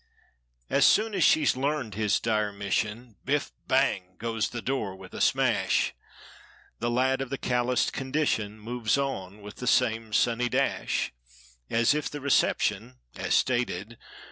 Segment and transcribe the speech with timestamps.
[0.67, 3.51] As soon as she's learned his dire mission Biff!
[3.67, 4.15] Bang!
[4.17, 5.93] goes the door with a smash!
[6.79, 11.13] The lad of the calloused condition Moves on with the same sunny dash.
[11.69, 13.99] As if the reception, as stated.